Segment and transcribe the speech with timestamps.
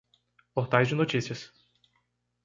[0.55, 1.53] Portais de notícias.